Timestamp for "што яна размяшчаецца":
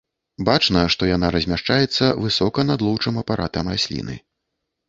0.93-2.05